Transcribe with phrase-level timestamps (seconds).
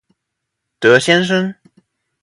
[0.79, 1.53] 德先生